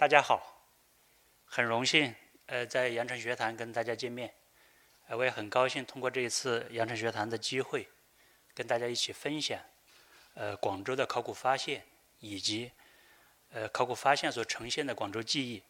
[0.00, 0.64] 大家好，
[1.44, 2.14] 很荣幸
[2.46, 4.32] 呃在阳城学堂跟大家见面，
[5.08, 7.86] 呃我也很高兴通过这一次阳城学堂的机会，
[8.54, 9.60] 跟大家一起分享
[10.32, 11.84] 呃广州的考古发现
[12.20, 12.72] 以及
[13.52, 15.62] 呃考古发现所呈现的广州记忆。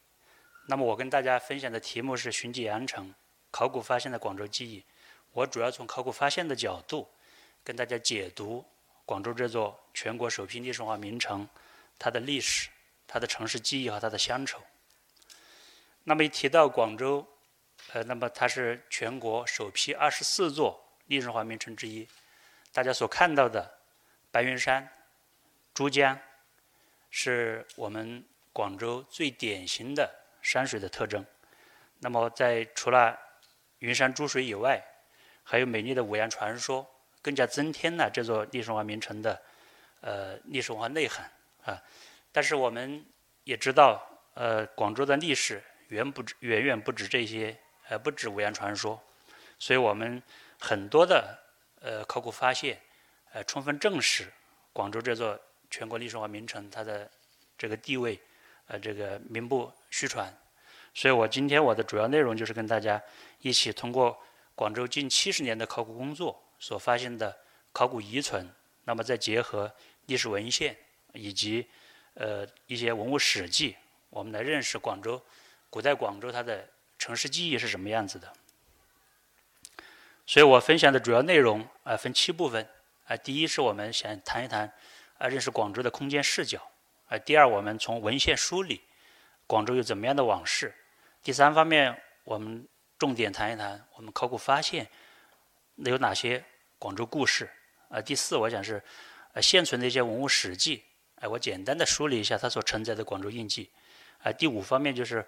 [0.68, 3.12] 那么我跟大家分享的题目是寻迹阳城，
[3.50, 4.84] 考古发现的广州记忆。
[5.32, 7.10] 我主要从考古发现的角度
[7.64, 8.64] 跟大家解读
[9.04, 11.48] 广州这座全国首批历史文化名城
[11.98, 12.70] 它的历史。
[13.12, 14.62] 它的城市记忆和它的乡愁。
[16.04, 17.26] 那么一提到广州，
[17.92, 22.06] 呃，那么它是全国首批二十四座历史文化名城之一。
[22.72, 23.78] 大家所看到的
[24.30, 24.88] 白云山、
[25.74, 26.16] 珠江，
[27.10, 30.08] 是我们广州最典型的
[30.40, 31.26] 山水的特征。
[31.98, 33.18] 那么在除了
[33.80, 34.80] 云山珠水以外，
[35.42, 36.88] 还有美丽的五羊传说，
[37.20, 39.42] 更加增添了这座历史文化名城的
[40.00, 41.28] 呃历史文化内涵
[41.64, 41.82] 啊。
[42.32, 43.04] 但是我们
[43.44, 44.00] 也知道，
[44.34, 47.56] 呃，广州的历史远不止远远不止这些，
[47.88, 49.02] 呃，不止五羊传说，
[49.58, 50.22] 所以我们
[50.58, 51.38] 很多的
[51.80, 52.80] 呃考古发现，
[53.32, 54.32] 呃，充分证实
[54.72, 55.38] 广州这座
[55.70, 57.10] 全国历史文化名城它的
[57.58, 58.20] 这个地位，
[58.66, 60.32] 呃，这个名不虚传。
[60.94, 63.00] 所以我今天我的主要内容就是跟大家
[63.40, 64.18] 一起通过
[64.54, 67.36] 广州近七十年的考古工作所发现的
[67.72, 68.48] 考古遗存，
[68.84, 69.72] 那么再结合
[70.06, 70.76] 历史文献
[71.12, 71.68] 以及
[72.14, 73.76] 呃，一些文物史迹，
[74.10, 75.22] 我们来认识广州
[75.70, 78.32] 古代广州它的城市记忆是什么样子的。
[80.26, 82.68] 所以我分享的主要内容啊，分七部分
[83.06, 83.16] 啊。
[83.16, 84.72] 第一是我们想谈一谈
[85.18, 86.60] 啊，认识广州的空间视角
[87.08, 87.18] 啊。
[87.18, 88.82] 第二，我们从文献梳理
[89.46, 90.74] 广州有怎么样的往事。
[91.22, 94.88] 第三方面，我们重点谈一谈我们考古发现
[95.76, 96.44] 有哪些
[96.78, 97.50] 广州故事
[97.88, 98.00] 啊。
[98.00, 98.82] 第四，我想是
[99.32, 100.84] 呃现存的一些文物史迹。
[101.20, 103.70] 哎，我简单的梳理一下它所承载的广州印记。
[104.22, 105.26] 啊，第五方面就是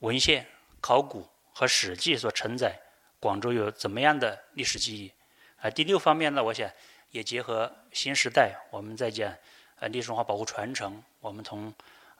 [0.00, 0.46] 文献、
[0.80, 2.78] 考古和史记所承载
[3.18, 5.12] 广州有怎么样的历史记忆。
[5.56, 6.70] 啊，第六方面呢，我想
[7.10, 9.34] 也结合新时代，我们在讲
[9.80, 11.72] 呃历史文化保护传承，我们从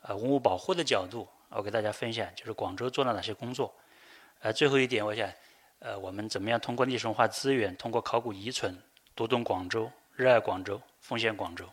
[0.02, 3.74] 呃文物保护的角度，我给大家分享就是广州做了哪些工作。
[4.40, 5.30] 呃，最后一点，我想
[5.80, 8.76] 呃我们怎么样通过历史文化资源，通过考古遗存，
[9.14, 11.68] 读懂广州，热爱广州，奉献广州。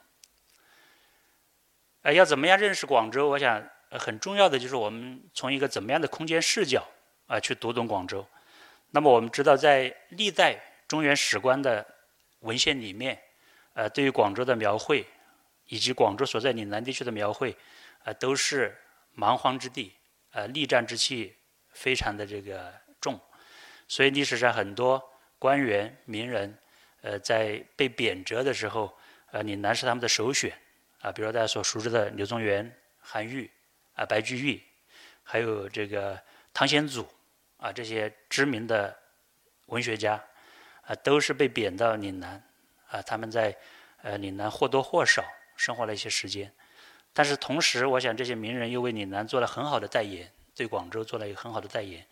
[2.04, 3.30] 呃，要怎么样认识广州？
[3.30, 6.86] 我想很重要的就是我们从一个怎么样的空间视角
[7.28, 8.26] 啊去读懂广州。
[8.92, 11.86] 那么我们知道，在历代中原史官的
[12.40, 13.18] 文献里面，
[13.74, 15.06] 呃，对于广州的描绘
[15.68, 17.56] 以及广州所在岭南地区的描绘，
[18.04, 18.78] 呃，都是
[19.14, 19.94] 蛮荒之地，
[20.32, 21.34] 呃，力战之气
[21.72, 23.18] 非常的这个重。
[23.88, 25.02] 所以历史上很多
[25.40, 26.58] 官员名人，
[27.02, 28.94] 呃，在被贬谪的时候，
[29.32, 30.54] 呃，岭南是他们的首选。
[31.04, 33.52] 啊，比如大家所熟知的柳宗元、韩愈
[33.94, 34.64] 啊、白居易，
[35.22, 36.18] 还有这个
[36.54, 37.06] 汤显祖
[37.58, 38.98] 啊，这些知名的
[39.66, 40.24] 文学家
[40.84, 42.42] 啊，都是被贬到岭南
[42.88, 43.02] 啊。
[43.02, 43.54] 他们在
[44.02, 45.22] 呃岭南或多或少
[45.58, 46.50] 生活了一些时间，
[47.12, 52.08] 但是同时，我想这些名人又为岭南做了很好的代言，对广州做了一个很好的代言。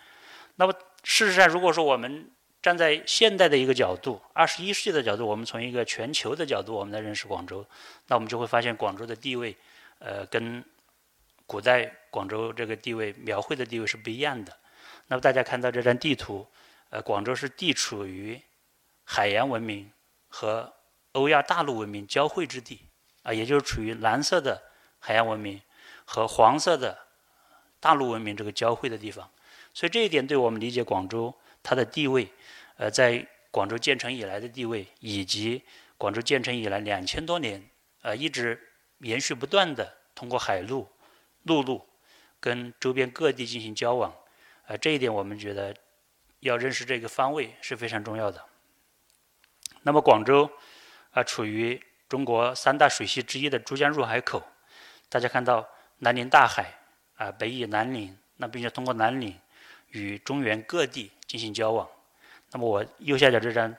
[0.58, 2.30] 那么事实上，如果说我们
[2.62, 7.66] 站在现代的一个角度，二十一世纪的角度，我们从一个全球的角度，我们来认识广州，
[8.06, 9.56] 那我们就会发现广州的地位，
[9.98, 10.64] 呃，跟
[11.48, 14.56] 古代广州这个地位描绘的地位是不一样的。
[15.08, 16.46] 那么大家看到这张地图，
[16.92, 18.40] 呃，广州是地处于
[19.04, 19.92] 海洋文明
[20.28, 20.72] 和
[21.14, 22.82] 欧亚大陆文明交汇之地，
[23.24, 24.62] 啊，也就是处于蓝色的
[25.00, 25.60] 海洋文明
[26.06, 26.96] 和黄色的
[27.80, 29.28] 大陆文明这个交汇的地方。
[29.74, 31.34] 所以这一点对我们理解广州
[31.64, 32.32] 它的地位。
[32.82, 35.62] 呃，在广州建成以来的地位，以及
[36.00, 37.70] 广州建成以来两千多年，
[38.02, 38.60] 呃，一直
[39.02, 40.90] 延续不断的通过海路、
[41.44, 41.88] 陆路
[42.40, 44.12] 跟周边各地进行交往，
[44.66, 45.76] 呃，这一点我们觉得
[46.40, 48.44] 要认识这个方位是非常重要的。
[49.84, 50.50] 那么广州
[51.12, 54.42] 啊，处于中国三大水系之一的珠江入海口，
[55.08, 55.70] 大家看到
[56.00, 56.80] 南临大海
[57.14, 59.40] 啊，北倚南岭，那并且通过南岭
[59.90, 61.88] 与中原各地进行交往。
[62.52, 63.74] 那么我右下角这张，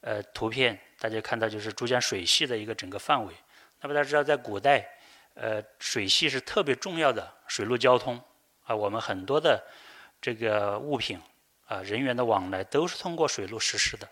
[0.00, 3.34] 呃，图片大家看到就是珠江水系的一个整个范围。
[3.80, 4.88] 那么大家知道，在古代，
[5.34, 8.20] 呃，水系是特别重要的水陆交通
[8.64, 9.62] 啊，我们很多的
[10.20, 11.20] 这个物品
[11.66, 14.08] 啊、人员的往来都是通过水路实施的。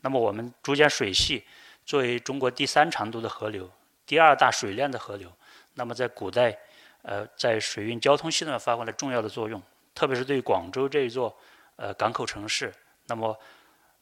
[0.00, 1.44] 那么我们珠江水系
[1.84, 3.70] 作为中国第三长度的河流，
[4.06, 5.30] 第二大水量的河流，
[5.74, 6.58] 那么在古代，
[7.02, 9.62] 呃，在水运交通系统发挥了重要的作用，
[9.94, 11.36] 特别是对广州这一座
[11.76, 12.72] 呃港口城市。
[13.06, 13.38] 那么，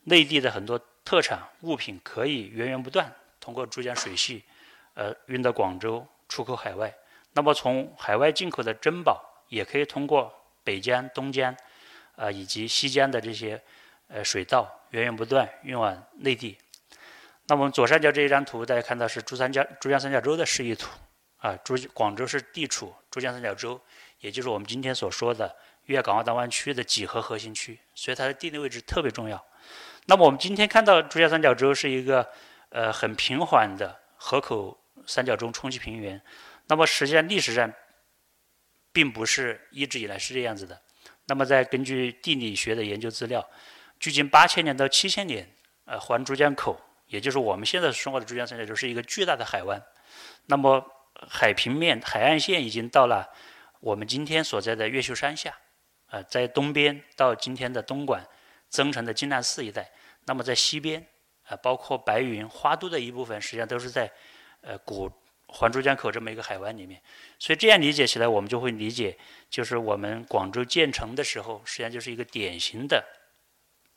[0.04, 4.42] 内地的很多特产物品可以源源不断通过珠江水系，
[4.94, 6.94] 呃，运到广州，出口海外。
[7.32, 11.54] 那么从海外进口的珍宝，也可以通过北江、东江，
[12.16, 13.60] 啊以及西江的这些
[14.08, 16.56] 呃水道源源不断运往内地。
[17.46, 20.88] 那我们左上角这一张图，大家看到是珠三角珠江三角洲的示意图，
[21.38, 23.78] 啊，珠广州是地处珠江三角洲，
[24.20, 25.54] 也就是我们今天所说的
[25.86, 29.44] 粤港澳大湾区的几何核心区，所以它的地理位置特别重要。
[30.06, 32.30] 那么我们今天看到珠江三角洲是一个
[32.70, 36.20] 呃很平缓的河口三角洲冲积平原，
[36.66, 37.72] 那么实际上历史上
[38.92, 40.80] 并不是一直以来是这样子的。
[41.26, 43.46] 那么在根据地理学的研究资料，
[43.98, 45.50] 距今八千年到七千年，
[45.86, 49.82] 呃环珠江口，也就是我们现在生活的珠江三角洲是一个巨大的海湾，
[50.46, 50.84] 那么
[51.28, 53.30] 海平面海岸线已经到了
[53.80, 55.54] 我们今天所在的越秀山下，
[56.14, 58.22] 呃在东边到今天的东莞。
[58.74, 59.88] 增城的金兰寺一带，
[60.24, 61.06] 那么在西边，
[61.44, 64.10] 啊，包括白云、花都的一部分，实际上都是在，
[64.62, 65.08] 呃，古
[65.46, 67.00] 环珠江口这么一个海湾里面。
[67.38, 69.16] 所以这样理解起来，我们就会理解，
[69.48, 73.04] 就是我们广州建成的时候，实际上就是一个典型的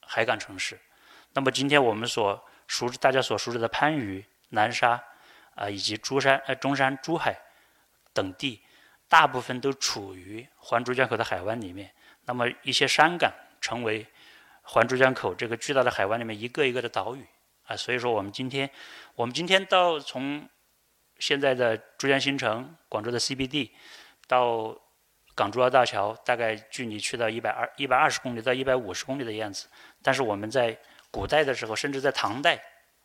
[0.01, 0.79] 海港城市。
[1.33, 5.03] 那么今天我们所熟知、大家所熟知的番禺、南沙，
[5.55, 7.35] 啊，以及珠山、呃中山、珠海
[8.13, 8.61] 等地，
[9.09, 11.91] 大部分都处于环珠江口的海湾里面。
[12.27, 14.05] 那么一些山港成为
[14.61, 17.25] 环珠江口这个巨大的海湾里面，一个一个的岛屿
[17.63, 18.69] 啊，所以说我们今天，
[19.15, 20.47] 我们今天到从
[21.19, 23.71] 现在的珠江新城、广州的 CBD
[24.27, 24.77] 到
[25.33, 29.67] 港珠澳大桥，大概距离去到一百二一百二十公里到一百五十公里的样子。
[30.03, 30.77] 但是我们在
[31.09, 32.61] 古代的时候，甚至在唐代，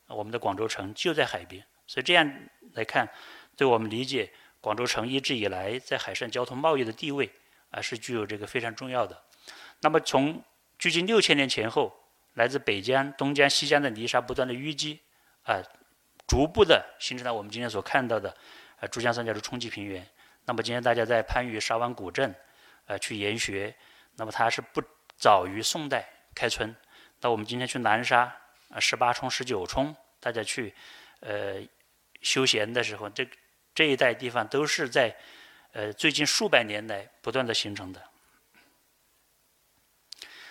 [0.08, 2.28] 我们的广州城就在海边，所以这样
[2.74, 3.08] 来看，
[3.56, 7.30] 对我们理解广州城一直以来在海上交通贸易的地位
[7.72, 9.20] 啊，是具有这个非常重要的。
[9.80, 10.40] 那么从
[10.78, 11.92] 距今六千年前后，
[12.34, 15.00] 来自北江、东江、西江的泥沙不断的淤积，
[15.42, 15.60] 啊，
[16.28, 18.36] 逐步的形成了我们今天所看到的，
[18.78, 20.06] 呃，珠江三角洲冲积平原。
[20.44, 22.34] 那么今天大家在番禺沙湾古镇，
[22.86, 23.74] 呃，去研学，
[24.16, 24.82] 那么它是不
[25.16, 26.74] 早于宋代开村。
[27.20, 28.34] 那我们今天去南沙，
[28.70, 30.74] 啊，十八冲、十九冲，大家去，
[31.20, 31.62] 呃，
[32.20, 33.28] 休闲的时候，这
[33.74, 35.16] 这一带地方都是在，
[35.72, 38.02] 呃，最近数百年来不断的形成的。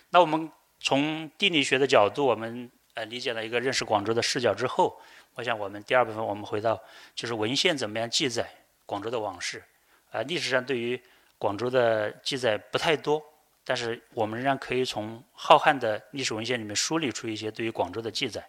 [0.09, 4.99] 那我们从地理学的角度，我们呃理解了一个认识广州的视角之后，
[5.35, 6.81] 我想我们第二部分我们回到
[7.13, 8.49] 就是文献怎么样记载
[8.85, 9.63] 广州的往事。
[10.09, 11.01] 啊，历史上对于
[11.37, 13.23] 广州的记载不太多，
[13.63, 18.45] 但是我们仍然可以从浩瀚的历史文献里面梳理出一些对于广州的记载。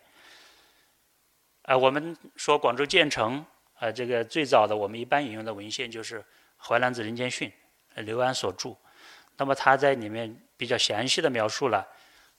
[1.62, 6.18] 啊，我们说广州建成，啊，这个最早的我们一般引用的文献就是
[6.62, 7.52] 《淮南子·人间训》，
[8.02, 8.76] 刘安所著。
[9.36, 10.40] 那么他在里面。
[10.54, 11.84] 比较详细的描述了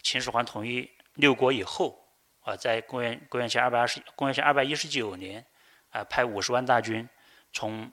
[0.02, 2.08] 秦始皇统一六国以后，
[2.40, 5.46] 啊，在公元公元前二百二十公元前二百一十九年，
[5.90, 7.10] 啊，派五十万大军
[7.52, 7.92] 从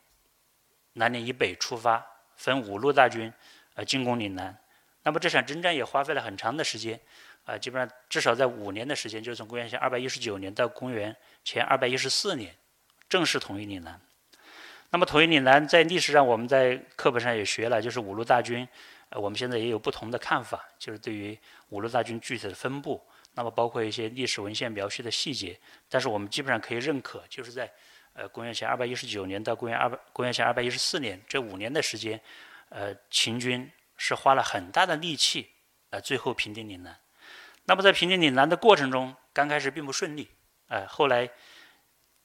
[0.92, 2.06] 南岭以北出发，
[2.36, 3.32] 分五路大军，
[3.74, 4.56] 呃，进攻岭南。
[5.02, 7.00] 那么这场征战也花费了很长的时间，
[7.44, 12.56] 啊，基本上至少在五年的时间，就是从公元前二百一十九年到公元前二百一十四年，
[13.08, 14.00] 正式统一岭南。
[14.90, 18.66] 那么统一岭南在历史上我们在课本上也学了，就是五路大军。
[19.10, 21.36] 呃，我们现在也有不同的看法，就是对于
[21.70, 23.04] 五路大军具体的分布，
[23.34, 25.58] 那么包括一些历史文献描述的细节，
[25.88, 27.68] 但是我们基本上可以认可，就是在
[28.12, 32.20] 呃公元前二百一十九年到公元二百公元前二百一十四年这五年的时间，
[32.68, 35.48] 呃，秦军是花了很大的力气，
[35.90, 36.96] 呃，最后平定岭南。
[37.64, 40.28] 那么在平定岭南的过程中，刚开始并不顺利，
[40.68, 41.28] 呃，后来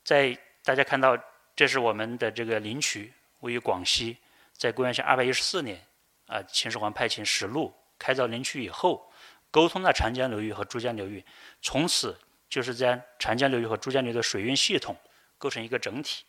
[0.03, 1.17] 在大家看到，
[1.55, 4.17] 这是我们的这个灵渠，位于广西，
[4.53, 5.81] 在公元前二百一十四年。
[6.27, 9.11] 啊，秦始皇派遣使路开凿灵渠以后，
[9.51, 11.23] 沟通了长江流域和珠江流域，
[11.61, 12.17] 从此
[12.49, 14.97] 就是将长江流域和珠江流域的水运系统
[15.37, 16.25] 构成一个整体。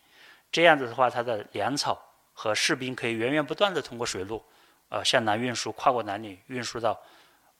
[0.52, 1.98] 这样子的话，它的粮草
[2.34, 4.44] 和士兵可以源源不断的通过水路，
[4.90, 7.00] 呃，向南运输，跨过南岭运输到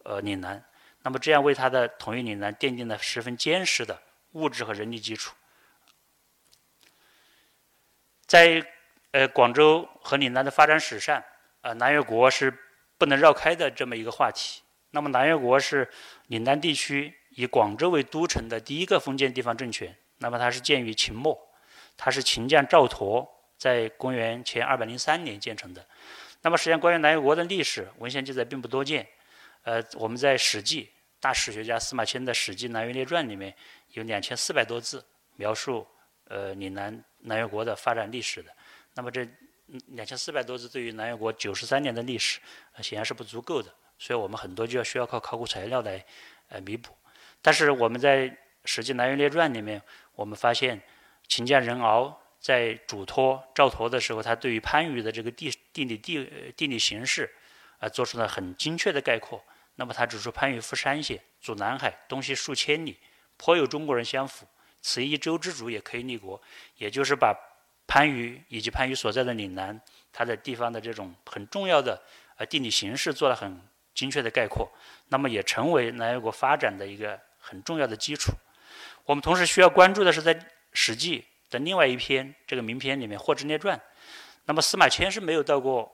[0.05, 0.63] 呃岭南。
[1.01, 3.99] 那么这样为它的统一岭南奠定了十分坚实的
[4.33, 5.35] 物质和人力基础。
[8.27, 8.65] 在
[9.13, 11.23] 呃广州和岭南的发展史上。
[11.63, 12.57] 啊，南越国是
[12.97, 14.63] 不能绕开的这么一个话题。
[14.93, 15.91] 那么，南越国是
[16.29, 19.93] 岭南地区以广州为都城的第一个封建地方政权。
[20.19, 21.37] 那么，它是建于秦末，
[21.97, 23.29] 它是秦将赵佗
[23.59, 25.85] 在公元前二百零三年建成的。
[26.43, 29.05] 那么，实际上关于南越国的历史文献记载并不多见。
[29.65, 30.85] 呃，我们在《史记》
[31.19, 33.53] 大史学家司马迁的《史记南越列传》里面
[33.95, 35.05] 有两千四百多字
[35.35, 35.85] 描述
[36.29, 38.51] 呃岭南南越国的发展历史的。
[38.95, 39.27] 那么这。
[39.89, 42.39] 两千四百多字对于南越国九十三年的历史，
[42.81, 43.69] 显然是不足够的，
[43.99, 46.07] 所以我们很多就要需要靠考古材料来
[46.51, 46.97] 呃弥补。
[47.43, 48.31] 但是我们在
[48.65, 49.83] 《史记南越列传》里面，
[50.15, 50.81] 我们发现
[51.27, 57.29] 秦将任敖在嘱托赵佗的时候，他对于番禺的这个地地理地地理形势
[57.81, 59.45] 啊，做出了很精确的概括。
[59.75, 62.97] 那么他指出，番禺负三县，阻南海，东西数千里，
[63.37, 64.47] 颇有中国人相符。
[64.87, 66.41] 此一州之主，也可以立国。
[66.77, 67.35] 也就是把
[67.89, 69.81] 番禺以及番禺所在的岭南，
[70.13, 72.01] 它的地方的这种很重要的
[72.37, 73.61] 呃地理形势做了很
[73.93, 74.71] 精确的概括。
[75.09, 78.31] 那么也成为南越国发展的一个很重要的基础。
[79.05, 80.33] 我们同时需要关注的是，在
[80.73, 81.19] 《史记》
[81.51, 83.77] 的另外一篇这个名篇里面《霍之列传》，
[84.45, 85.93] 那么司马迁是没有到过。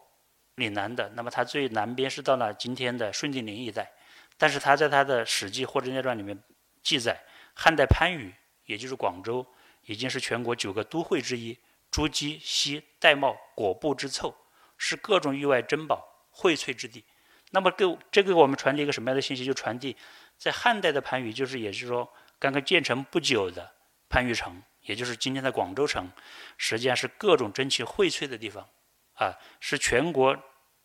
[0.57, 3.91] 岭南的，那么它最南边是到了今天的顺定陵一带，
[4.37, 6.39] 但是他在他的《史记·霍之列传》里面
[6.83, 7.19] 记载，
[7.55, 8.31] 汉代番禺，
[8.67, 9.47] 也就是广州，
[9.87, 11.59] 已经是全国九个都会之一，
[11.91, 14.35] 珠玑、锡、玳瑁、果布之凑，
[14.77, 17.05] 是各种域外珍宝荟萃之地。
[17.51, 19.45] 那么给这个我们传递一个什么样的信息？
[19.45, 19.97] 就传递
[20.39, 23.73] 在汉代的番禺，就是也就是说刚刚建成不久的
[24.09, 26.11] 番禺城，也就是今天的广州城，
[26.57, 28.69] 实际上是各种珍奇荟萃的地方。
[29.15, 30.37] 啊，是全国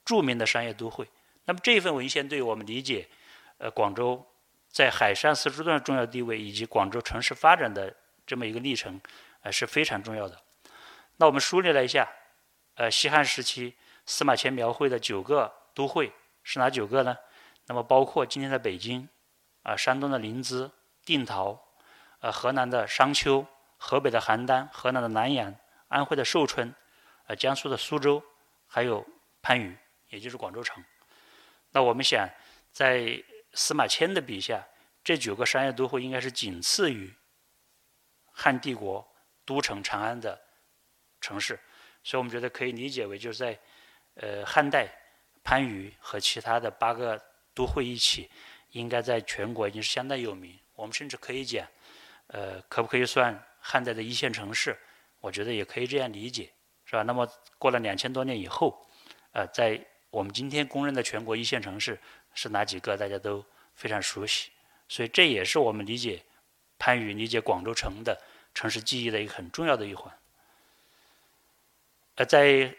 [0.03, 1.07] 著名的商业都会。
[1.45, 3.07] 那么这份文献对于我们理解，
[3.57, 4.23] 呃，广州
[4.69, 7.95] 在海上丝绸之路的重要地位以及广州城市发展的
[8.25, 8.99] 这么一个历程，
[9.41, 10.39] 呃，是非常重要的。
[11.17, 12.07] 那我们梳理了一下，
[12.75, 16.11] 呃，西汉时期司马迁描绘的九个都会
[16.43, 17.17] 是哪九个呢？
[17.65, 19.09] 那么包括今天的北京，
[19.63, 20.69] 啊，山东的临淄、
[21.03, 21.59] 定陶，
[22.19, 23.45] 呃，河南的商丘，
[23.77, 25.53] 河北的邯郸，河南的南阳，
[25.87, 26.73] 安徽的寿春。
[27.25, 28.23] 呃，江苏的苏州，
[28.67, 29.05] 还有
[29.41, 29.75] 番禺，
[30.09, 30.81] 也就是广州城。
[31.71, 32.29] 那我们想，
[32.71, 33.21] 在
[33.57, 34.63] 司马迁的笔下，
[35.03, 37.11] 这九个商业都会应该是仅次于
[38.31, 39.03] 汉帝国
[39.43, 40.39] 都城长安的
[41.19, 41.59] 城市，
[42.03, 43.59] 所以我们觉得可以理解为，就是在
[44.13, 44.87] 呃汉代，
[45.43, 47.19] 番禺和其他的八个
[47.55, 48.29] 都会一起，
[48.73, 50.57] 应该在全国已经是相当有名。
[50.75, 51.67] 我们甚至可以讲，
[52.27, 54.77] 呃，可不可以算汉代的一线城市？
[55.19, 56.53] 我觉得也可以这样理解。
[56.85, 57.01] 是吧？
[57.03, 58.87] 那么过了两千多年以后，
[59.33, 61.99] 呃，在我们今天公认的全国一线城市
[62.37, 62.95] 是哪几个？
[62.95, 64.51] 大家都非常熟悉，
[64.87, 66.23] 所以这也是我们理解
[66.77, 68.15] 番禺、理解广州城的
[68.53, 70.13] 城市记忆的一个很重要的一环。
[72.15, 72.71] 呃，在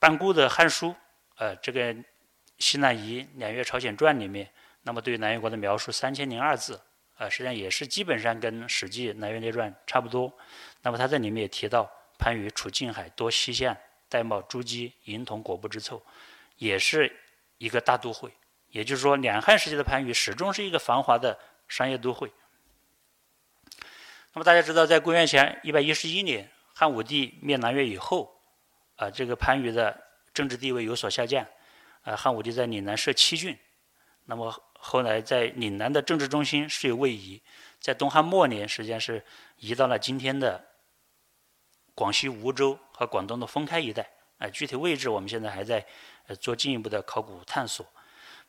[0.00, 0.88] 班固的《汉书》
[1.36, 1.94] 呃这个
[2.58, 4.50] 西南夷两越朝鲜传里面，
[4.82, 6.80] 那么对南越国的描述三千零二字，
[7.18, 10.36] 呃，实际上也是基本上跟《史记·南越列传》差不多。
[10.82, 11.88] 那么他在里面也提到。
[12.18, 13.76] 番禺处近海，多西巷，
[14.08, 16.00] 玳瑁、珠玑、银铜、果布之凑，
[16.56, 17.12] 也是
[17.58, 18.32] 一个大都会。
[18.72, 21.38] 也就是说，两汉时期的番禺始终是一个繁华的
[21.68, 22.32] 商业都会。
[24.32, 28.34] 那么大家知道，在公元前一百一十一年，汉武帝灭南越以后，
[28.96, 30.02] 啊，这个番禺的
[30.34, 31.46] 政治地位有所下降。
[32.02, 33.56] 啊，汉武帝在岭南设七郡，
[34.24, 37.40] 那么后来在岭南的政治中心是有位移，
[37.78, 39.24] 在东汉末年，实际上是
[39.58, 40.68] 移到了今天的。
[41.94, 45.84] 广西梧州和广东的封开一带，啊，具体位置我们现在还在
[46.26, 47.86] 呃做进一步的考古探索。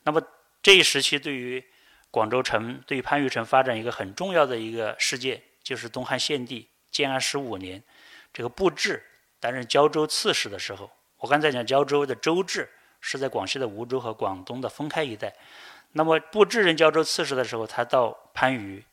[0.04, 0.22] 那么
[0.62, 1.64] 这一时期对于
[2.12, 7.84] 广州城、对于番禺城发展一个很重要的一个事件，就是东汉献帝建安十五年，
[8.32, 9.04] 这个布置
[9.40, 12.70] 担任胶州刺史的时候，我刚才讲胶州的州治
[13.02, 15.34] 是在广西的梧州和广东的封开一带。
[15.94, 18.84] 那么布置任胶州刺史的时候，他到番禺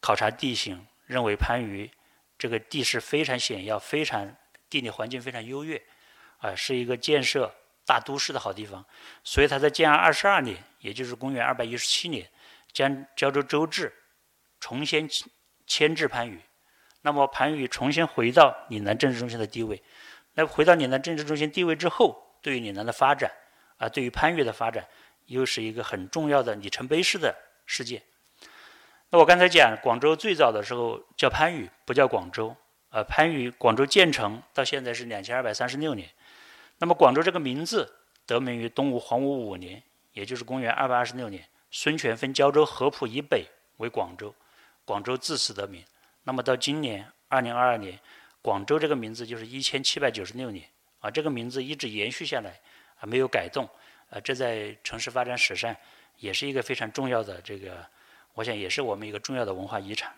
[0.00, 1.90] 考察地形，认为番禺。
[2.36, 4.36] 这个地势非常险要，非常
[4.68, 5.80] 地理环境非常优越，
[6.38, 8.84] 啊，是一个建设大都市的好地方。
[9.22, 12.28] 所以他在建安二十二年，也就是公元二百一十七年，
[12.72, 13.92] 将胶州州治
[14.60, 15.08] 重新
[15.66, 16.40] 迁至番禺。
[17.02, 19.82] 那么番禺重新回到岭南政治中心的地位。
[20.34, 23.30] 那回到岭南政治中心地位之后，对于岭南的发展，
[23.76, 24.86] 啊，对于番禺的发展，
[25.26, 27.34] 又是一个很重要的里程碑式的
[27.66, 28.02] 事件。
[29.10, 32.56] 那我刚才讲，广州最早的时候叫番禺，不叫广州。
[32.88, 36.08] 呃，番禺广州建成到现在是两千二百三十六年。
[36.78, 37.94] 那么广州这个名字
[38.26, 43.46] 得名于东吴黄武五年，也就是公元二百二十六年，孙权分胶州合浦以北
[43.78, 44.34] 为广州，
[44.84, 45.84] 广州自此得名。
[46.24, 47.98] 那么到今年二零二二年，
[48.42, 50.68] 广州这个名字就是一千七百九十六年
[51.00, 52.60] 啊，这个名字一直延续下来
[52.98, 53.68] 啊，没有改动
[54.10, 55.74] 啊，这在城市发展史上
[56.18, 57.86] 也是一个非常重要的这个。
[58.34, 60.12] 我想也是我们一个重要的文化遗产。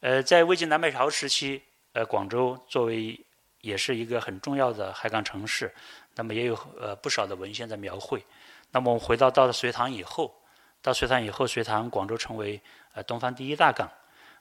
[0.00, 1.62] 呃，在魏晋南北朝时期，
[1.94, 3.18] 呃，广州作为
[3.66, 5.74] 也是一个很重要的海港城市，
[6.14, 8.24] 那么也有呃不少的文献在描绘。
[8.70, 10.32] 那么我们回到到了隋唐以后，
[10.80, 12.60] 到隋唐以后，隋唐广州成为
[12.94, 13.90] 呃东方第一大港。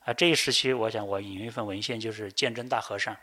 [0.06, 3.16] 啊，这一时期，我想我引用一份文献，就是鉴真大和尚。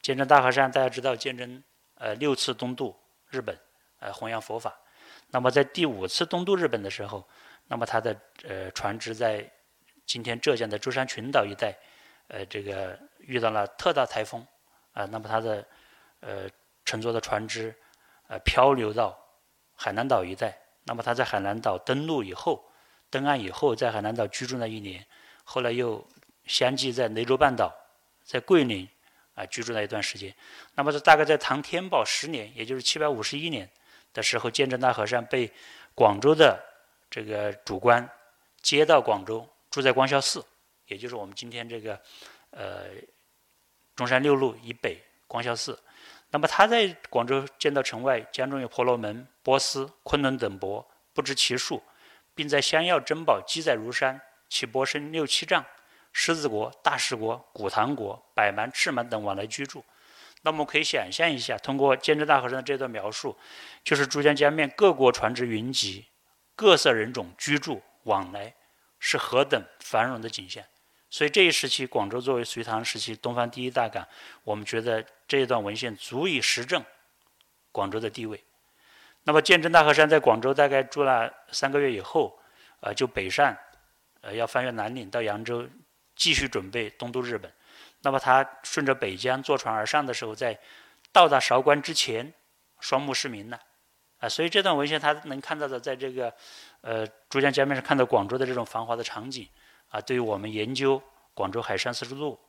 [0.00, 1.62] 鉴真大和尚大家知道，鉴真
[1.96, 3.54] 呃六次东渡日本，
[4.00, 4.74] 呃弘扬佛法。
[5.30, 7.28] 那么在第五次东渡日本的时候，
[7.68, 8.18] 那么他的
[8.48, 9.50] 呃船只在
[10.06, 11.76] 今天浙江的舟山群岛一带，
[12.28, 14.46] 呃，这个遇到了特大台风，
[14.92, 15.66] 啊，那么它的
[16.20, 16.48] 呃
[16.84, 17.74] 乘坐的船只
[18.28, 19.18] 呃漂流到
[19.74, 22.64] 海南岛一带，那么他在海南岛登陆以后，
[23.10, 25.04] 登岸以后，在海南岛居住了一年，
[25.44, 26.06] 后来又
[26.46, 27.72] 相继在雷州半岛、
[28.22, 28.88] 在桂林
[29.34, 30.34] 啊居住了一段时间。
[30.74, 33.68] 那么这大概在唐天宝十年，也就是七百五十一年
[34.12, 35.50] 的时候，鉴真大和尚被
[35.94, 36.62] 广州的
[37.10, 38.08] 这个主官
[38.60, 40.44] 接到广州，住在光孝寺。
[40.86, 41.98] 也就是我们今天这个，
[42.50, 42.88] 呃，
[43.94, 45.82] 中山六路以北光孝寺。
[46.30, 51.82] 那么他在广州见到城外江中有婆罗门、波斯、昆仑等国，不知其数，
[52.34, 55.64] 并在香药珍宝积载如山，其波深六七丈。
[56.14, 59.82] 狮子国、大石国、古唐国、百蛮、赤蛮等往来居住。
[60.42, 63.34] 那我们可以想象一下，通过鉴真大和尚的这段描述，
[63.82, 66.06] 就是珠江江面各国船只云集，
[66.54, 68.54] 各色人种居住往来，
[68.98, 70.62] 是何等繁荣的景象。
[71.12, 74.08] 所以这一时期，广州作为隋唐时期东方第一大港，
[74.44, 76.82] 我们觉得这一段文献足以实证
[77.70, 78.42] 广州的地位。
[79.24, 82.40] 那么鉴真大和尚在广州大概住了三个月以后，
[82.80, 83.54] 呃，就北上，
[84.22, 85.68] 呃，要翻越南岭到扬州，
[86.16, 87.52] 继续准备东渡日本。
[88.00, 90.58] 那么他顺着北江坐船而上的时候，在
[91.12, 92.32] 到达韶关之前，
[92.80, 93.60] 双目失明了，
[94.20, 96.32] 啊，所以这段文献他能看到的，在这个
[96.80, 99.46] 呃珠江江面上看到广州的这种繁华的场景。
[99.92, 101.00] 啊，对于我们研究
[101.34, 102.40] 广州海上丝绸之路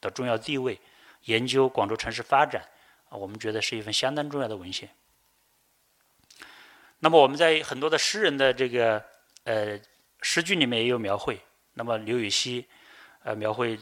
[0.00, 0.80] 的重要地位，
[1.24, 2.62] 研究广州城市发展，
[3.10, 4.88] 啊，我们觉得是一份相当重要的文献。
[7.00, 9.04] 那么我们在很多的诗人的这个
[9.44, 9.78] 呃
[10.22, 11.38] 诗句里面也有描绘。
[11.74, 12.66] 那么刘禹锡
[13.22, 13.78] 呃描绘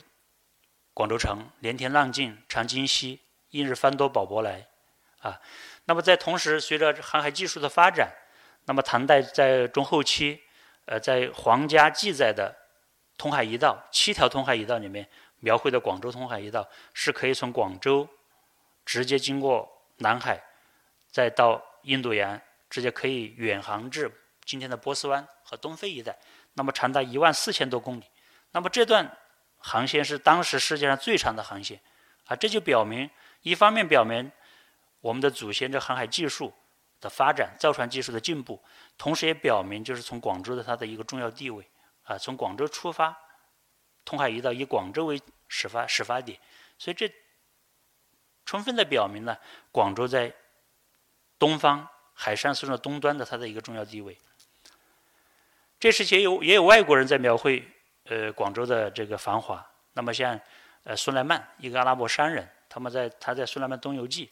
[0.92, 3.20] 广州城连天浪静长今夕，
[3.50, 4.66] 一日翻多宝舶来
[5.20, 5.40] 啊。
[5.84, 8.12] 那么在同时，随着航海技术的发展，
[8.64, 10.42] 那么唐代在中后期，
[10.86, 12.65] 呃，在皇家记载的。
[13.18, 15.08] 通海一道，七条通海一道里面
[15.40, 18.08] 描绘的广州通海一道，是可以从广州
[18.84, 20.42] 直接经过南海，
[21.10, 24.10] 再到印度洋，直接可以远航至
[24.44, 26.16] 今天的波斯湾和东非一带，
[26.54, 28.04] 那么长达一万四千多公里。
[28.52, 29.10] 那么这段
[29.58, 31.80] 航线是当时世界上最长的航线，
[32.26, 33.10] 啊，这就表明，
[33.42, 34.30] 一方面表明
[35.00, 36.52] 我们的祖先这航海技术
[37.00, 38.62] 的发展，造船技术的进步，
[38.98, 41.66] 同时也表明就是从广州的它的一个重要地位。
[42.06, 43.16] 啊，从广州出发，
[44.04, 46.38] 通海一道以广州为始发始发点，
[46.78, 47.12] 所以这
[48.44, 49.38] 充分的表明了
[49.72, 50.32] 广州在
[51.38, 54.16] 东方海上丝路东端的它的一个重要地位。
[55.80, 57.62] 这时期也有也有外国人在描绘
[58.04, 60.40] 呃广州的这个繁华，那么像
[60.84, 64.26] 呃苏莱曼一个阿拉伯商人，他们在他在《苏莱曼东游记》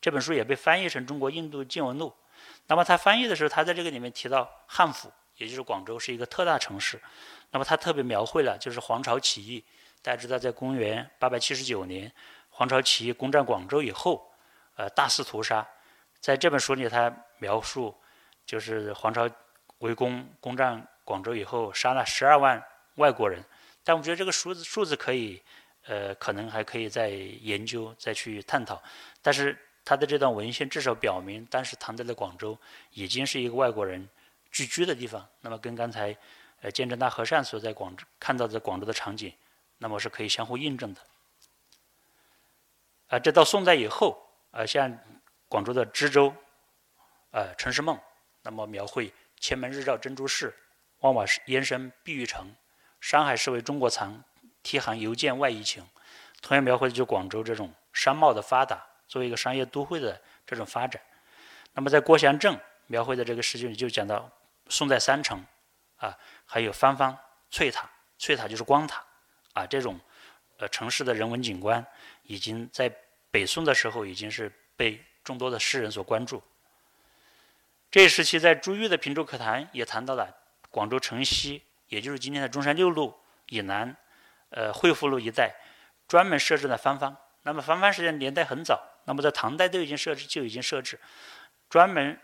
[0.00, 2.12] 这本书也被翻译成中国印度见闻录，
[2.66, 5.12] 那么他翻译的时候，他在这个里面提到汉服。
[5.40, 7.00] 也就是广州是一个特大城市，
[7.50, 9.64] 那么他特别描绘了就是黄巢起义。
[10.02, 12.12] 大家知道，在公元八百七十九年，
[12.50, 14.30] 黄巢起义攻占广州以后，
[14.76, 15.66] 呃，大肆屠杀。
[16.20, 17.96] 在这本书里，他描述
[18.44, 19.26] 就是黄巢
[19.78, 22.62] 围攻攻占广州以后，杀了十二万
[22.96, 23.42] 外国人。
[23.82, 25.42] 但我觉得这个数字数字可以，
[25.86, 28.82] 呃，可能还可以再研究、再去探讨。
[29.22, 32.58] 但是他的这段文献至少表明，当时唐代的广州
[32.92, 34.06] 已经是一个外国人。
[34.50, 36.16] 聚居的地方，那么跟刚才
[36.60, 39.32] 呃鉴真大和尚所在广州看到的广州的场景，
[39.78, 41.00] 那么是可以相互印证的。
[43.08, 44.98] 啊，这到宋代以后，啊像
[45.48, 46.34] 广州的知州，
[47.30, 47.96] 呃《陈氏梦》，
[48.42, 50.54] 那么描绘前门日照珍珠市，
[50.98, 52.54] 万瓦烟生碧玉城，
[53.00, 54.22] 山海市为中国藏，
[54.62, 55.84] 提杭邮件外夷情，
[56.42, 61.00] 同样描绘的就广州这种商贸的发达，作为一个商业都会的这种发展。
[61.72, 62.58] 那么在郭祥正
[62.88, 64.30] 描绘的这个诗句里就讲到。
[64.70, 65.44] 宋代三城，
[65.96, 67.18] 啊，还有方方
[67.50, 69.04] 翠塔，翠塔就是光塔，
[69.52, 70.00] 啊，这种
[70.58, 71.84] 呃城市的人文景观，
[72.22, 72.90] 已经在
[73.30, 76.42] 北宋的时候已经是被众多的诗人所关注。
[77.90, 80.32] 这一时期，在朱玉的《平洲可谈》也谈到了
[80.70, 83.96] 广州城西，也就是今天的中山六路以南，
[84.50, 85.52] 呃，惠福路一带，
[86.06, 87.16] 专门设置了方方。
[87.42, 91.00] 那么方方实际上年代很早，那么在唐代都已经设置，就已经设置，
[91.68, 92.20] 专门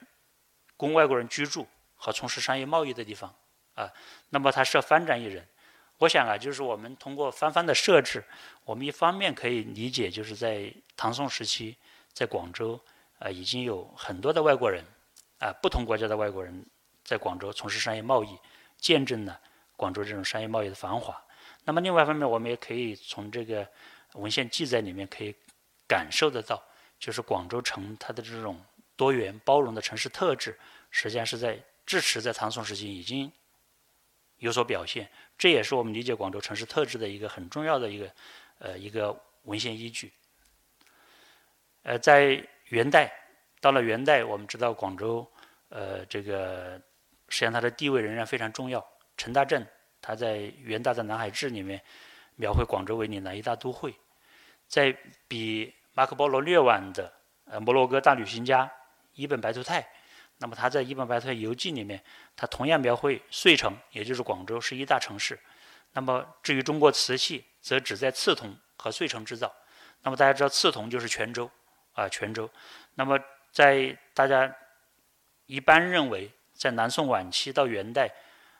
[0.76, 1.66] 供外国人居住。
[1.96, 3.34] 和从事商业贸易的地方，
[3.74, 3.90] 啊，
[4.28, 5.44] 那么它设番展一人，
[5.98, 8.22] 我想啊，就是我们通过番番的设置，
[8.64, 11.76] 我们一方面可以理解，就是在唐宋时期，
[12.12, 12.78] 在广州
[13.18, 14.84] 啊，已经有很多的外国人，
[15.38, 16.64] 啊，不同国家的外国人
[17.02, 18.38] 在广州从事商业贸易，
[18.76, 19.40] 见证了
[19.74, 21.20] 广州这种商业贸易的繁华。
[21.64, 23.66] 那么另外一方面，我们也可以从这个
[24.12, 25.34] 文献记载里面可以
[25.88, 26.62] 感受得到，
[26.98, 28.60] 就是广州城它的这种
[28.96, 30.58] 多元包容的城市特质，
[30.90, 31.58] 实际上是在。
[31.86, 33.32] 至迟在唐宋时期已经
[34.38, 35.08] 有所表现。
[35.38, 38.10] 这也是我们理解广州城市特质的一个很重要的一个
[38.58, 40.12] 呃一个文献依据。
[41.82, 43.12] 呃，在元代，
[43.60, 45.24] 到了元代，我们知道广州
[45.68, 46.80] 呃这个
[47.28, 48.84] 实际上它的地位仍然非常重要。
[49.16, 49.64] 陈大正
[50.02, 51.80] 他在《元大的南海志》里面
[52.34, 53.94] 描绘广州为岭南一大都会，
[54.66, 54.96] 在
[55.28, 57.12] 比马可波罗略晚的
[57.44, 58.70] 呃摩洛哥大旅行家
[59.14, 59.88] 伊本白图泰。
[60.38, 62.02] 那么他在《伊本白图游记》里面，
[62.36, 65.38] 他同样描绘遂城，也就是广州是一大城市。
[65.92, 69.50] 那么至于中国瓷器，则只在刺桐和遂城制造。
[70.02, 71.50] 那么大家知道，刺桐就是泉州
[71.94, 72.48] 啊，泉州。
[72.94, 73.18] 那么
[73.50, 74.54] 在大家
[75.46, 78.12] 一般认为，在南宋晚期到元代，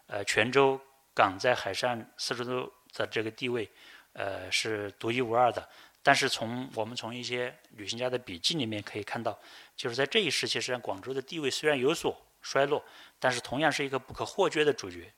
[0.07, 0.81] 呃，泉州
[1.15, 3.71] 港在海上丝绸之路的这个地位，
[4.15, 5.69] 呃，是独一无二的。
[6.03, 9.37] 但是从我们从一些旅行家的笔记里面可以看到，
[9.77, 12.83] 就是在这一时期，实际上广州的地位虽然有所衰落，
[13.19, 15.13] 但是同样是一个不可或缺的主角。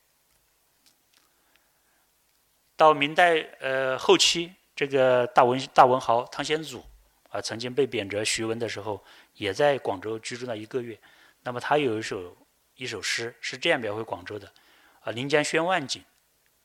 [2.77, 6.85] 到明代呃后期，这个大文大文豪汤显祖
[7.31, 10.99] 啊，曾经被贬谪徐闻的时候，也在广州居住了一个月。
[11.43, 12.37] 那么他有一首
[12.75, 14.53] 一首诗是这样描绘广州的：
[15.01, 16.05] 啊，临江轩万景，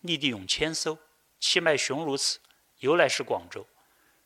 [0.01, 0.97] 立地涌千艘，
[1.39, 2.39] 气脉雄如此，
[2.79, 3.65] 由来是广州。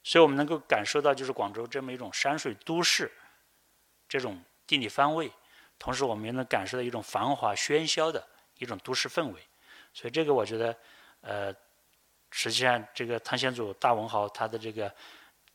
[0.03, 3.11] 所以我们能够感受到，就是广州这么一种山水都市，
[4.07, 5.31] 这种地理方位，
[5.77, 8.25] 同时我们也能感受到一种繁华喧嚣的
[8.57, 9.41] 一种都市氛围。
[9.93, 10.77] 所以这个我觉得，
[11.21, 11.53] 呃，
[12.31, 14.93] 实际上这个汤显祖大文豪他的这个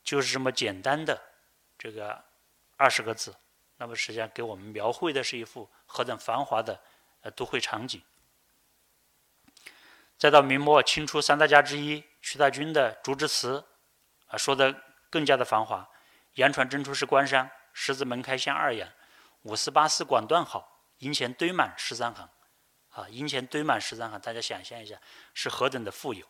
[0.02, 1.20] 就是这么简单的
[1.78, 2.22] 这个
[2.76, 3.34] 二十个字，
[3.76, 6.80] 那么实际上给我们描绘的是一幅何等繁华的
[7.20, 8.02] 呃都会场景。
[10.18, 13.64] 再到明末清初三大家之一徐大钧的竹枝词。
[14.28, 14.74] 啊，说的
[15.10, 15.86] 更加的繁华。
[16.36, 18.88] 洋船征出是关山，十字门开向二阳，
[19.42, 22.28] 五四八四管段好，银钱堆满十三行。
[22.90, 25.00] 啊，银钱堆满十三行，大家想象一下，
[25.32, 26.26] 是何等的富有。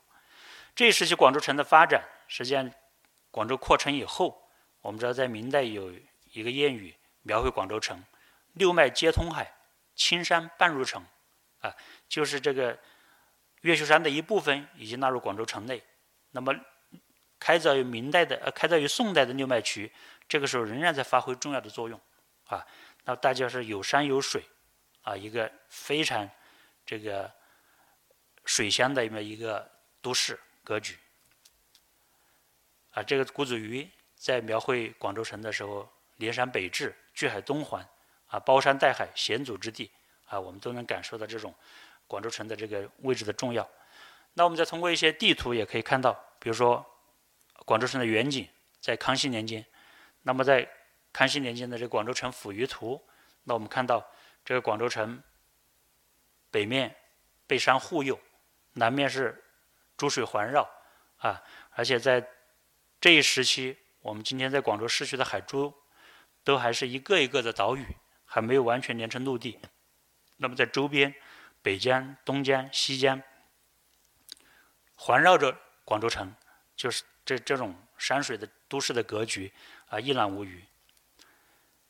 [0.77, 2.71] 这一时期广州城的发展，实际上
[3.33, 4.49] 广州扩城以后，
[4.81, 5.93] 我们知道在明代有
[6.31, 8.01] 一个谚语描绘广州城：
[8.53, 9.53] 六脉皆通海，
[9.97, 11.05] 青山半入城。
[11.59, 11.75] 啊，
[12.09, 12.79] 就是这个
[13.63, 15.83] 越秀山的一部分已经纳入广州城内。
[16.31, 16.55] 那么
[17.43, 19.91] 开凿于明代的，呃，开凿于宋代的六脉渠，
[20.29, 22.01] 这个时候仍然在发挥重要的作用，
[22.47, 22.65] 啊，
[23.03, 24.45] 那大家是有山有水，
[25.03, 26.31] 啊，一个非常
[26.87, 27.29] 这个
[28.45, 29.69] 水乡的这么一个
[30.01, 30.97] 都市格局，
[32.93, 37.85] 啊，这个顾祖禹在描绘广州城的时候，连山北至，据海东环，
[38.29, 39.91] 啊，包山带海，险阻之地，
[40.27, 41.53] 啊，我们都能感受到这种
[42.07, 43.69] 广州城的这个位置的重要。
[44.35, 46.87] 那我们再通过一些地图也可以看到，比如说。
[47.65, 48.49] 广州城的远景
[48.81, 49.65] 在康熙年间，
[50.23, 50.69] 那么在
[51.13, 53.01] 康熙年间的这广州城府舆图，
[53.45, 54.05] 那我们看到
[54.45, 55.23] 这个广州城
[56.51, 56.97] 北面
[57.47, 58.19] 被山护佑，
[58.73, 59.45] 南面是
[59.97, 60.69] 珠水环绕
[61.19, 62.27] 啊，而且在
[63.01, 65.73] 这一时期，我们今天在广州市区的海珠
[66.43, 67.87] 都还是一个一个的岛屿，
[68.25, 69.61] 还没有完全连成陆地。
[70.39, 71.15] 那么在周边，
[71.63, 73.23] 北江、东江、西江
[74.97, 76.35] 环绕着广州城，
[76.75, 77.05] 就是。
[77.25, 79.53] 这这种山水的都市的格局
[79.89, 80.63] 啊，一览无余。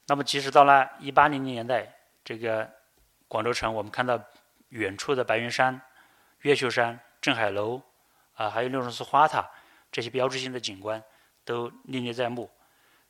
[0.07, 2.71] 那么，即使到了一八零零年代，这个
[3.29, 4.23] 广州城，我们看到
[4.71, 5.81] 远处的白云山、
[6.41, 7.81] 越秀山、镇海楼
[8.35, 9.49] 啊，还有六榕寺花塔
[9.91, 11.03] 这些标志性的景观
[11.45, 12.51] 都历历在目。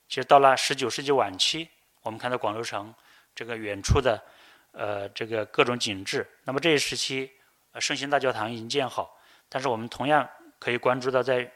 [0.07, 1.67] 其实到了十九世纪晚期，
[2.03, 2.93] 我们看到广州城
[3.33, 4.23] 这个远处的
[4.71, 6.25] 呃这个各种景致。
[6.43, 7.31] 那么这一时期，
[7.71, 11.51] 呃圣心大教堂已经建好，但是我们同样可以关注到在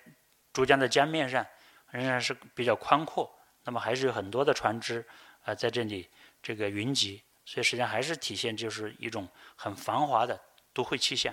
[0.57, 1.45] 珠江的江面上
[1.91, 3.31] 仍然是比较宽阔，
[3.63, 5.05] 那么还是有很多的船只
[5.43, 6.09] 啊在这里
[6.41, 10.41] 这个云集，所以实际上还是体现就是一种很繁华的
[10.73, 11.31] 都会气象。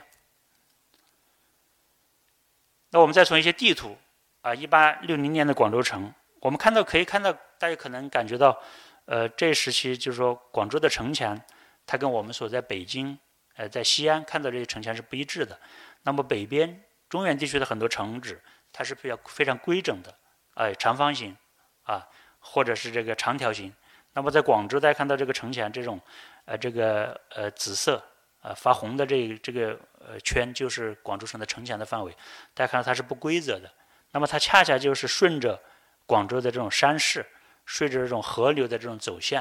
[2.90, 3.96] 那我们再从一些地图
[4.42, 8.62] 啊，一八六零年的广州城，我们看到可以看到，大家可能感觉到，
[9.06, 11.40] 呃，这一时期就是说广州的城墙，
[11.86, 13.18] 它跟我们所在北京
[13.54, 15.58] 呃在西安看到这些城墙是不一致的。
[16.02, 18.38] 那么北边中原地区的很多城址。
[18.76, 20.12] 它是比较非常规整的，
[20.54, 21.36] 哎，长方形，
[21.84, 22.04] 啊，
[22.40, 23.72] 或者是这个长条形。
[24.12, 26.00] 那么在广州，大家看到这个城墙这种，
[26.44, 28.02] 呃，这个呃紫色，
[28.42, 32.10] 呃发红的这这个呃圈，就是广州城的城墙的范围。
[32.52, 33.72] 大家看到它是不规则的。
[34.10, 35.62] 那么它恰恰就是顺着
[36.04, 37.24] 广州的这种山势，
[37.64, 39.40] 顺着这种河流的这种走向，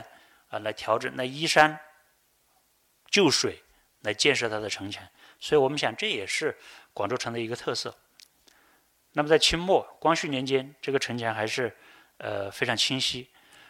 [0.49, 1.79] 啊，来调整，那依山
[3.09, 3.63] 就水，
[4.01, 5.03] 来建设它的城墙。
[5.39, 6.55] 所以我们想，这也是
[6.93, 7.95] 广州城的一个特色。
[9.13, 11.75] 那么在清末光绪年间，这个城墙还是
[12.17, 13.29] 呃非常清晰。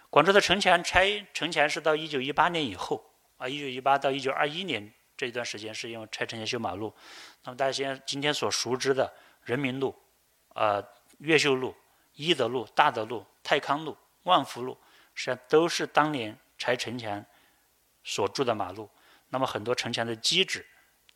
[0.10, 3.04] 广州的城墙拆城墙是到一九一八年以后
[3.38, 6.94] 啊，一九一八到一九二一年这一段时间是因为拆城墙修马路。
[7.44, 9.12] 那么大家现在今天所熟知的
[9.44, 9.96] 人民路、
[10.54, 10.84] 啊
[11.20, 11.76] 越秀路、
[12.16, 14.78] 一德路、大德路、泰康路、万福路，
[15.14, 17.24] 实际上都是当年拆城墙
[18.04, 18.90] 所筑的马路。
[19.30, 20.66] 那么很多城墙的基址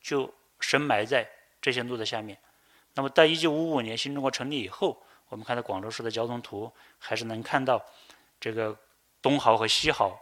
[0.01, 1.29] 就深埋在
[1.61, 2.37] 这些路的下面。
[2.97, 7.79] 那么在一九五五年新中国成立以后，我们看到广州市的交通图，还是能看到
[8.39, 8.75] 这个
[9.21, 10.17] 东濠和西濠，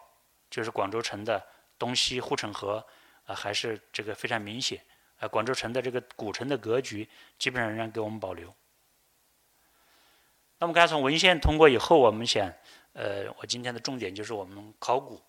[0.50, 1.42] 就是广州城的
[1.80, 2.86] 东西护城河，
[3.26, 4.84] 啊，还是这个非常明显。
[5.20, 7.08] 啊，广州城的这个古城的格局，
[7.40, 8.54] 基本上仍然给我们保留。
[10.58, 12.52] 那么刚才从文献通过以后，我们想，
[12.92, 15.22] 呃，我今天的重点就是我们考古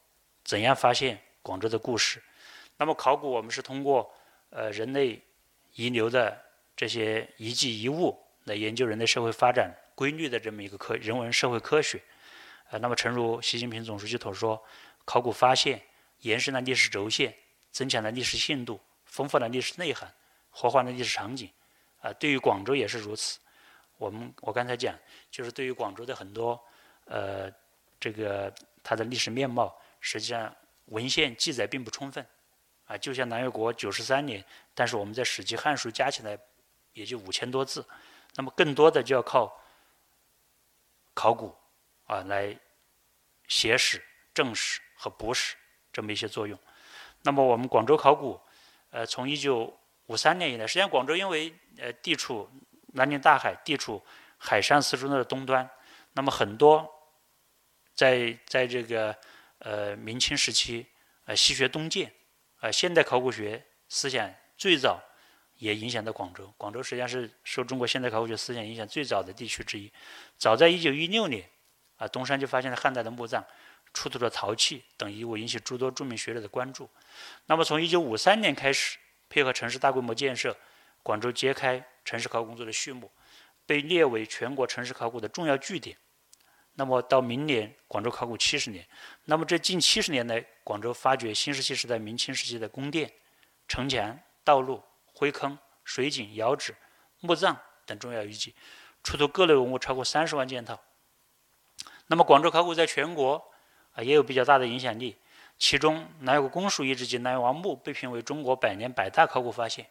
[0.43, 2.21] 怎样发现广州的故事。
[2.77, 4.13] 那么考古我们是通过
[4.51, 5.23] 呃人类
[5.75, 6.37] 遗留的
[6.77, 12.01] 这些遗迹遗物来研究人类社会发展规律的这么一个科人文社会科学。
[12.69, 14.63] 呃，那么诚如习近平总书记所说，
[15.05, 15.81] 考古发现
[16.21, 17.35] 延伸了历史轴线，
[17.71, 20.13] 增强了历史信度，丰富了历史内涵，
[20.51, 21.49] 活化了历史场景。
[22.01, 23.39] 啊，对于广州也是如此。
[23.99, 24.95] 我们我刚才讲，
[25.31, 26.61] 就是对于广州的很多
[27.07, 27.51] 呃
[27.99, 30.55] 这个它的历史面貌，实际上
[30.87, 32.25] 文献记载并不充分。
[32.87, 36.39] 啊，就像南越国九十三年，但是我们在《史记》《汉书》加起来
[36.97, 37.87] 也就五千多字，
[38.37, 39.55] 那么更多的就要靠
[41.13, 41.55] 考古
[42.07, 42.59] 啊来
[43.47, 45.55] 写史、正史和补史
[45.93, 46.59] 这么一些作用。
[47.21, 48.41] 那么我们广州考古，
[48.91, 52.51] 呃，从一九五三年以来，实际上广州因为呃地处
[52.95, 54.03] 南临大海，地处
[54.39, 55.69] 海上丝绸之路的东端，
[56.15, 56.89] 那么很多
[57.95, 59.15] 在在这个
[59.59, 60.87] 呃明清时期
[61.27, 62.11] 呃西学东渐。
[62.61, 64.99] 呃，现代考古学思想最早
[65.59, 66.53] 也影响到广州。
[66.57, 69.93] 广州实际上是受中国现代考古学思想影响最早的地区之一。
[70.37, 71.49] 早在一九一六年，
[71.97, 73.45] 啊，东山就发现了汉代的墓葬，
[73.95, 76.89] 出土的陶器等遗物，引起诸多著名学者的关注。
[77.47, 80.57] 那么，从一九五三年开始，配合城市大规模建设，
[81.03, 83.11] 广州揭开城市考古工作的序幕，
[83.65, 85.97] 被列为全国城市考古的重要据点。
[86.75, 88.87] 那么到明年，广州考古七十年。
[89.25, 93.11] 那么这近七十年来，广州发掘新石器时代、明清时期的宫殿、
[93.67, 94.83] 城墙、道路、
[95.17, 96.75] 灰坑、水井、窑址、
[97.21, 98.55] 墓葬等重要遗迹，
[99.03, 100.79] 出土各类文物超过三十万件套。
[102.09, 103.43] 那么广州考古在全国
[103.93, 105.17] 啊也有比较大的影响力。
[105.59, 109.87] 其中南越国公署遗址及南越王墓被评为中国百年百大考古发现。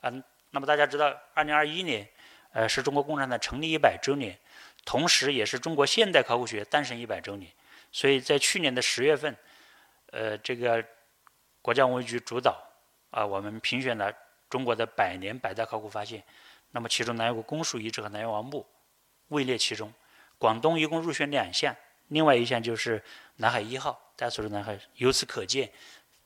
[0.00, 0.10] 啊，
[0.50, 2.08] 那么大家知道，二零二一年，
[2.52, 4.38] 呃，是中国共产党成立一百周年。
[4.86, 7.52] 同时，也是中国现代考古学诞生一百周年，
[7.92, 9.36] 所以在去年的十月份，
[10.06, 10.82] 呃，这个
[11.60, 12.58] 国家文物局主导
[13.10, 14.10] 啊，我们评选了
[14.50, 16.22] 中国的百年百大考古发现。
[16.72, 18.66] 那么，其中南越国公署遗址和南越王墓
[19.28, 19.90] 位列其中。
[20.36, 21.74] 广东一共入选两项，
[22.08, 23.02] 另外一项就是
[23.36, 24.78] 南海一号，大家所知南海。
[24.96, 25.70] 由此可见，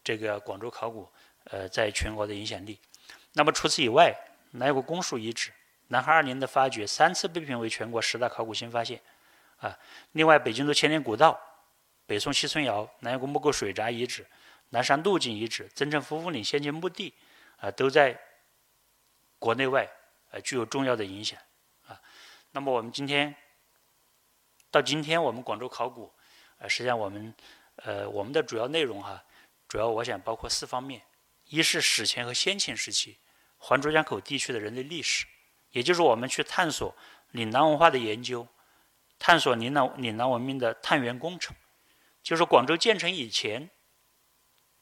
[0.03, 1.09] 这个广州考古
[1.45, 2.79] 呃在全国的影响力。
[3.33, 4.15] 那么除此以外，
[4.53, 5.53] 南越国公署遗址。
[5.89, 9.01] 南海二陵的发掘三次被评为全国十大考古新发现，
[9.59, 9.79] 啊，
[10.13, 11.39] 另外北京路千年古道、
[12.07, 14.27] 北宋西村窑、南越国木构水闸遗址、
[14.71, 17.13] 南山路径遗址、增城夫妇岭先秦墓地，
[17.65, 18.21] 啊，都在
[19.39, 19.91] 国内外
[20.31, 21.41] 呃具有重要的影响，
[21.87, 21.99] 啊，
[22.51, 23.35] 那么我们今天
[24.71, 26.13] 到今天我们广州考古，
[26.59, 27.35] 呃，实际上我们
[27.77, 29.25] 呃我们的主要内容哈，
[29.67, 31.01] 主要我想包括四方面，
[31.45, 33.17] 一是史前和先秦时期
[33.57, 35.27] 环珠江口地区的人类历史。
[35.71, 36.95] 也就是我们去探索
[37.31, 38.47] 岭南文化的研究，
[39.19, 41.57] 探索岭南岭南文明的探源工程，
[42.23, 43.71] 就是广州建成以前，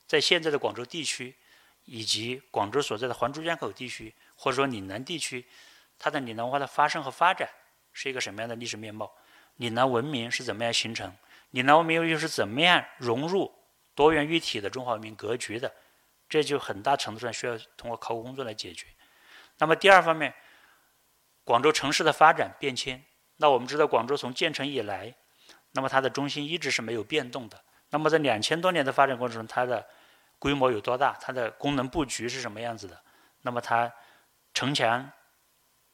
[0.05, 1.37] 在现在的广州地区，
[1.85, 5.47] 以及广州所在的环珠江口地区，或者说岭南地区，
[5.99, 7.49] 它的岭南文化的发生和发展
[7.93, 9.13] 是一个什么样的历史面貌？
[9.57, 11.15] 岭南文明是怎么样形成？
[11.51, 13.53] 岭南文明又是怎么样融入
[13.95, 15.73] 多元一体的中华文明格局的？
[16.29, 18.87] 这就很大程度上需要通过考古工作来解决。
[19.59, 20.35] 那么第二方面。
[21.45, 23.05] 广州城市的发展变迁，
[23.39, 25.13] 那我们知道广州从建成以来，
[25.73, 27.61] 那么它的中心一直是没有变动的。
[27.91, 29.85] 那么在两千多年的发展过程中，它的
[30.43, 31.17] 规模有多大？
[31.21, 33.01] 它的功能布局是什么样子的？
[33.43, 33.93] 那么它
[34.53, 35.09] 城墙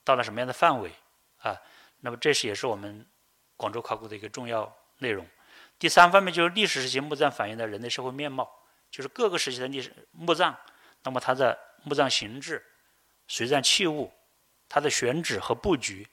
[0.02, 0.90] 到了什么样的范围？
[1.42, 1.54] 啊，
[2.00, 3.06] 那么这是也是我们
[3.58, 5.26] 广州考古的一个重要内容。
[5.78, 8.50] 第三方面就是历史时期墓葬反映的人类社会面貌，
[8.90, 10.56] 就是各个时期的历史墓葬，
[11.02, 12.64] 那么它的墓葬形制、
[13.26, 14.10] 随葬器物。
[14.70, 16.08] 它的选址和布局，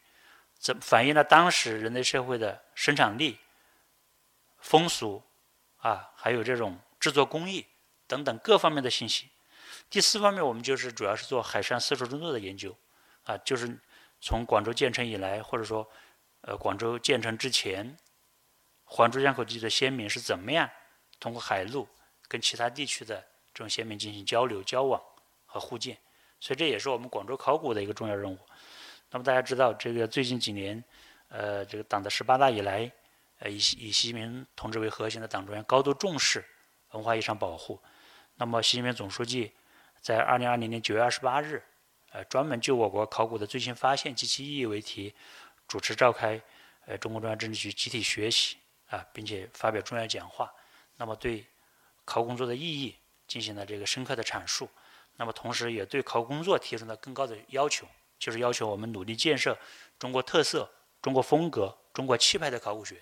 [0.58, 3.38] 怎反映了当时人类社会的生产力、
[4.60, 5.22] 风俗
[5.78, 7.66] 啊，还有这种制作工艺
[8.08, 9.30] 等等各方面的信息。
[9.90, 12.76] 第四方面，我们就是主要是做海上丝绸之路的研究
[13.24, 13.80] 啊，就是
[14.20, 15.88] 从广州建成以来，或者说
[16.42, 17.96] 呃广州建成之前，
[18.84, 20.70] 环珠江口地区的先民是怎么样
[21.20, 21.88] 通过海路
[22.28, 25.02] 跟其他地区的这种先民进行交流、交往
[25.46, 25.98] 和互鉴。
[26.40, 28.38] 所以这也是我们广州考古的一个重要任务。
[29.12, 30.84] 那么大家知道，这个最近几年，
[31.30, 32.92] 呃，这个党的十八大以来，
[33.40, 36.44] 呃，以以习近平同志为核心的党中央高度重视
[36.92, 37.80] 文化遗产保护。
[38.38, 39.54] 那么，习近平总书记
[40.02, 41.64] 在二零二零年九月二十八日，
[42.12, 45.14] 呃，专门就我国考古的最新发现及其意义为题，
[45.70, 46.42] 主持召开
[46.86, 48.58] 呃中共中央政治局集体学习
[48.90, 50.54] 啊，并且发表重要讲话。
[50.98, 51.46] 那么，对
[52.04, 52.94] 考古工作的意义
[53.26, 54.70] 进行了这个深刻的阐述。
[55.16, 57.88] 那么，同时也对考古工作提出了更高的要求，
[58.20, 59.58] 就是要求我们努力建设
[59.98, 60.70] 中国特色、
[61.02, 63.02] 中国风格、中国气派的考古学，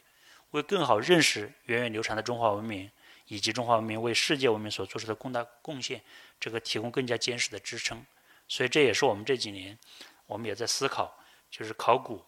[0.51, 2.91] 为更好认识源远流长的中华文明。
[3.27, 6.01] 以及中华文明为世界文明所做出的更大贡献，
[6.39, 8.05] 这个提供更加坚实的支撑。
[8.47, 9.77] 所以这也是我们这几年，
[10.25, 11.17] 我们也在思考，
[11.49, 12.23] 就是考古，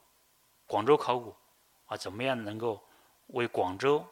[0.66, 1.36] 广州考古
[1.86, 2.82] 啊，怎么样能够
[3.28, 4.06] 为广州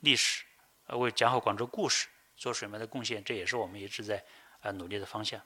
[0.00, 0.44] 历史，
[0.86, 3.24] 呃，为讲好广州故事做什么样的贡献？
[3.24, 4.22] 这也是我们一直在
[4.60, 5.40] 啊努力的方向。